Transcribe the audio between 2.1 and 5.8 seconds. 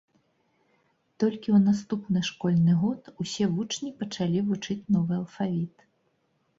школьны год усе вучні пачалі вучыць новы алфавіт.